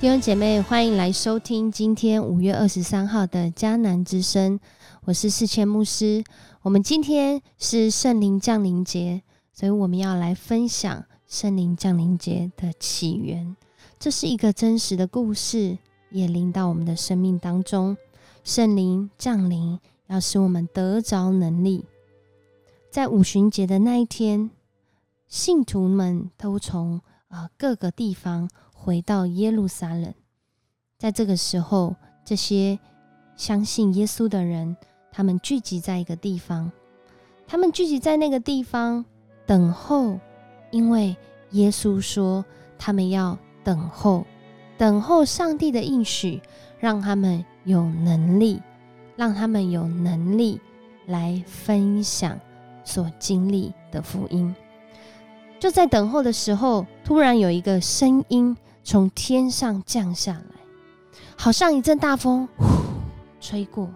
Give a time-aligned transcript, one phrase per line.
[0.00, 4.60] 弟兄姐妹，欢迎来收听今天五月二十三号的迦南之声。
[5.06, 6.22] 我是四千牧师。
[6.62, 13.56] 我们今天是圣灵降临节，所以我们要来分享圣灵降临节的起源。
[13.98, 15.76] 这是一个真实的故事，
[16.12, 17.96] 也临到我们的生命当中。
[18.44, 21.84] 圣灵降临，要使我们得着能力。
[22.88, 24.48] 在五旬节的那一天，
[25.26, 28.48] 信徒们都从啊各个地方。
[28.88, 30.14] 回到耶路撒冷，
[30.96, 32.78] 在这个时候，这些
[33.36, 34.74] 相信耶稣的人，
[35.12, 36.72] 他们聚集在一个地方，
[37.46, 39.04] 他们聚集在那个地方
[39.44, 40.18] 等候，
[40.70, 41.14] 因为
[41.50, 42.42] 耶稣说
[42.78, 44.24] 他们要等候，
[44.78, 46.40] 等候上帝的应许，
[46.78, 48.62] 让他们有能力，
[49.16, 50.58] 让他们有能力
[51.04, 52.40] 来分享
[52.84, 54.54] 所经历的福音。
[55.60, 58.56] 就在等候的时候，突然有一个声音。
[58.90, 62.48] 从天上降下来，好像一阵大风
[63.38, 63.86] 吹过，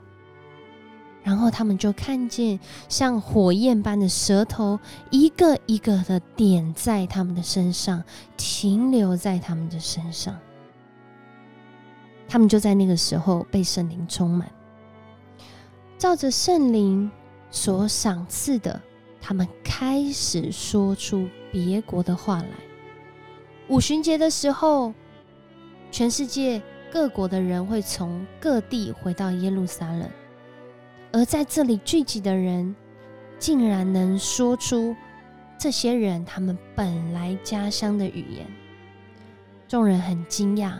[1.22, 8.04] 然后他们就看见像火焰般的舌头，一个一个的点在他们的身上，
[8.36, 10.38] 停留在他们的身上。
[12.28, 14.52] 他们就在那个时候被圣灵充满，
[15.96, 17.10] 照着圣灵
[17.50, 18.78] 所赏赐的，
[19.22, 22.71] 他们开始说出别国的话来。
[23.68, 24.92] 五旬节的时候，
[25.90, 26.60] 全世界
[26.90, 30.08] 各国的人会从各地回到耶路撒冷，
[31.12, 32.74] 而在这里聚集的人，
[33.38, 34.94] 竟然能说出
[35.58, 38.46] 这些人他们本来家乡的语言。
[39.68, 40.74] 众人很惊讶，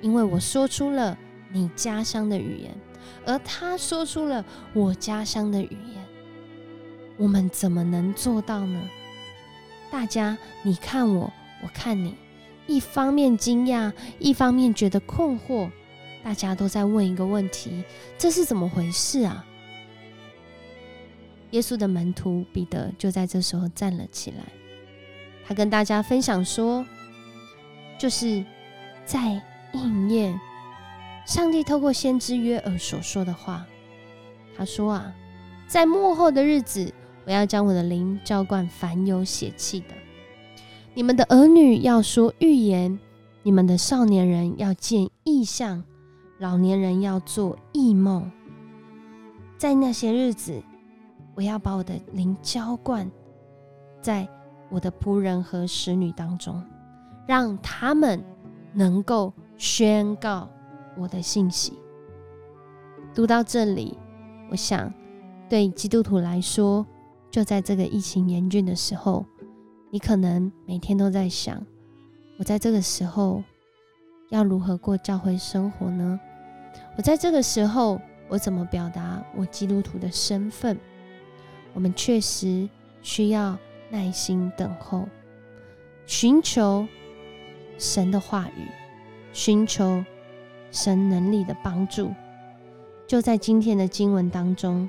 [0.00, 1.18] 因为我说出了
[1.52, 2.74] 你家乡的语言，
[3.26, 4.42] 而他说出了
[4.72, 6.02] 我家乡的语言，
[7.18, 8.80] 我们怎么能做到呢？
[9.90, 11.30] 大家，你看我，
[11.62, 12.14] 我看你。
[12.66, 15.68] 一方面惊讶，一方面觉得困惑，
[16.22, 17.82] 大家都在问一个问题：
[18.16, 19.44] 这是怎么回事啊？
[21.50, 24.44] 耶稣的门徒彼得就在这时候站了起来，
[25.44, 26.86] 他跟大家分享说
[27.98, 28.44] ：“就是
[29.04, 30.38] 在应验
[31.26, 33.66] 上帝透过先知约珥所说的话。
[34.56, 35.12] 他说啊，
[35.66, 36.94] 在幕后的日子，
[37.24, 39.86] 我要将我的灵浇灌凡有血气的。”
[40.92, 42.98] 你们的儿女要说预言，
[43.44, 45.84] 你们的少年人要见异象，
[46.38, 48.28] 老年人要做异梦。
[49.56, 50.60] 在那些日子，
[51.36, 53.08] 我要把我的灵浇灌
[54.02, 54.28] 在
[54.68, 56.60] 我的仆人和使女当中，
[57.24, 58.20] 让他们
[58.72, 60.48] 能够宣告
[60.96, 61.74] 我的信息。
[63.14, 63.96] 读到这里，
[64.50, 64.92] 我想
[65.48, 66.84] 对基督徒来说，
[67.30, 69.24] 就在这个疫情严峻的时候。
[69.92, 71.66] 你可能每天都在想，
[72.38, 73.42] 我在这个时候
[74.28, 76.20] 要如何过教会生活呢？
[76.96, 80.78] 我在这个时候，我怎么表达我基督徒的身份？
[81.74, 82.68] 我们确实
[83.02, 83.58] 需要
[83.90, 85.08] 耐心等候，
[86.06, 86.86] 寻求
[87.76, 88.68] 神的话语，
[89.32, 90.04] 寻求
[90.70, 92.12] 神能力的帮助。
[93.08, 94.88] 就在今天的经文当中，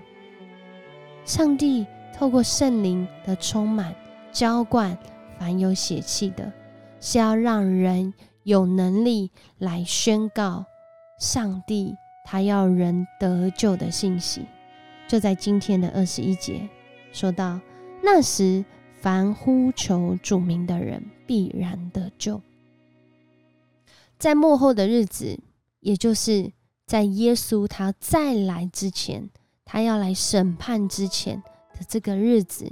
[1.25, 3.95] 上帝透过圣灵的充满。
[4.31, 4.97] 浇灌
[5.37, 6.51] 凡有血气的，
[6.99, 10.65] 是要让人有能力来宣告
[11.19, 14.45] 上帝他要人得救的信息。
[15.07, 16.69] 就在今天的二十一节
[17.11, 17.59] 说到，
[18.01, 22.41] 那时凡呼求主名的人必然得救。
[24.17, 25.39] 在末后的日子，
[25.81, 26.53] 也就是
[26.85, 29.29] 在耶稣他再来之前，
[29.65, 31.43] 他要来审判之前
[31.73, 32.71] 的这个日子。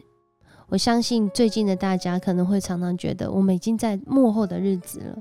[0.70, 5.18] 我相信最近的大家可能会常常觉得，我们已经在幕后的日子了。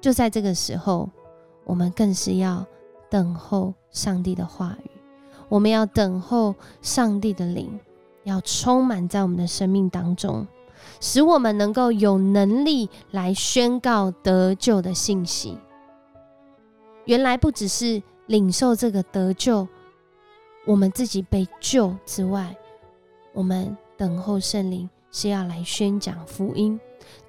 [0.00, 1.10] 就在这个时候，
[1.64, 2.64] 我们更是要
[3.10, 4.90] 等候上帝的话语，
[5.48, 7.80] 我们要等候上帝的灵，
[8.22, 10.46] 要充满在我们的生命当中，
[11.00, 15.58] 使我们能够有能力来宣告得救的信息。
[17.06, 19.66] 原来不只是领受这个得救，
[20.64, 22.56] 我们自己被救之外，
[23.32, 23.76] 我们。
[23.96, 26.80] 等候圣灵是要来宣讲福音，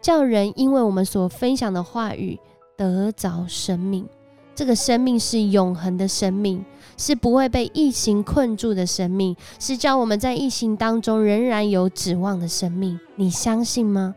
[0.02, 2.40] 叫人因为我们所分享的话语
[2.76, 4.08] 得着生命。
[4.56, 6.64] 这个生命是永恒的生命，
[6.98, 12.98] 是不会被疫情困住的生命，是叫我们在疫情当中仍然有指望的生命。
[13.16, 14.16] 你相信吗？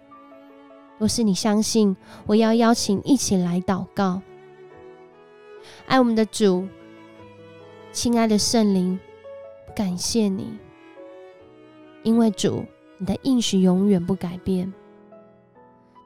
[0.97, 1.97] 若是你相信，
[2.27, 4.23] 我要邀请一起来祷告。
[5.87, 6.69] 爱我们的主，
[7.93, 8.99] 亲爱的圣灵，
[9.75, 10.57] 感谢你。
[12.03, 12.65] 因为主，
[12.99, 14.73] 你的应许永远不改变。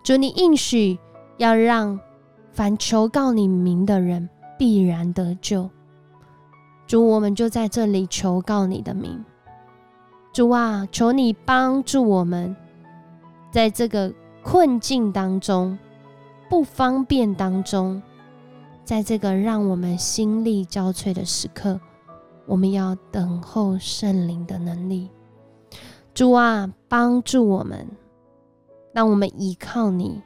[0.03, 0.99] 主，你应许
[1.37, 1.99] 要让
[2.50, 4.29] 凡求告你名的人
[4.59, 5.71] 必然得救。
[6.87, 9.25] 主，我们就在这里求告你的名。
[10.33, 12.56] 主啊，求你帮助我们，
[13.50, 14.12] 在这个
[14.43, 15.79] 困境当中、
[16.49, 18.03] 不方便当中，
[18.83, 21.81] 在这个让我们心力交瘁的时刻，
[22.47, 25.11] 我们要等候圣灵的能力。
[26.14, 27.88] 主啊，帮助我们，
[28.93, 30.20] 让我们依靠你。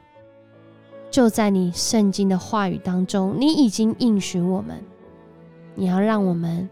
[1.09, 4.83] 就在你圣经的话语当中，你已经应许我们，
[5.75, 6.69] 你要让我们。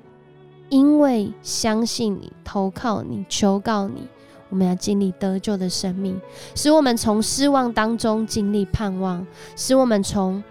[0.70, 4.08] 因为相信你，投靠你，求告你，
[4.50, 6.20] 我们要经历得救的生命，
[6.56, 9.26] 使我们从失望当中经历盼望，
[9.56, 10.44] 使我们从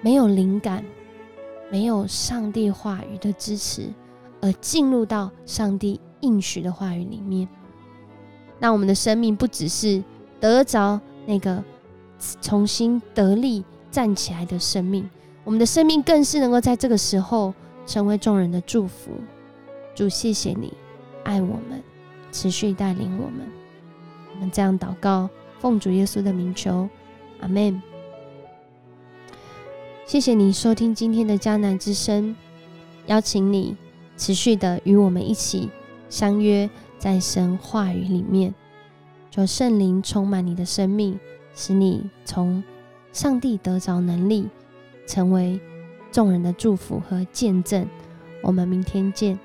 [0.00, 0.82] 没有灵感、
[1.70, 3.92] 没有上帝话语的支持，
[4.40, 7.48] 而进入到上帝应许的话语里面。
[8.58, 10.02] 那我们的生命不只是
[10.38, 11.62] 得着那个
[12.40, 15.08] 重新得力站起来的生命，
[15.44, 17.54] 我们的生命更是能够在这个时候。
[17.86, 19.10] 成为众人的祝福，
[19.96, 20.72] 主谢谢你
[21.24, 21.82] 爱我们，
[22.30, 23.50] 持续带领我们。
[24.32, 25.28] 我们这样祷告，
[25.58, 26.88] 奉主耶稣的名求，
[27.40, 27.82] 阿门。
[30.06, 32.36] 谢谢你收听今天的迦南之声，
[33.06, 33.76] 邀请你
[34.16, 35.68] 持续的与我们一起
[36.10, 36.68] 相约
[36.98, 38.54] 在神话语里面，
[39.30, 41.18] 求圣灵充满你的生命，
[41.54, 42.62] 使你从
[43.10, 44.50] 上帝得着能力，
[45.06, 45.58] 成为。
[46.12, 47.86] 众人的祝福和见证，
[48.42, 49.38] 我们明天见。